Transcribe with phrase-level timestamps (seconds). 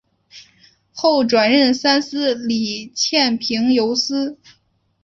[0.95, 4.39] 后转任三司理欠凭由司。